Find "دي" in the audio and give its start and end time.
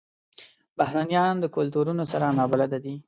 2.85-2.95